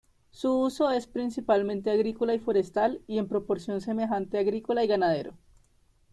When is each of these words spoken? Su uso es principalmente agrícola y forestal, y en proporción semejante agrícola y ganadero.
Su 0.31 0.51
uso 0.61 0.89
es 0.89 1.05
principalmente 1.05 1.91
agrícola 1.91 2.33
y 2.33 2.39
forestal, 2.39 3.03
y 3.05 3.19
en 3.19 3.27
proporción 3.27 3.81
semejante 3.81 4.39
agrícola 4.39 4.83
y 4.83 4.87
ganadero. 4.87 5.35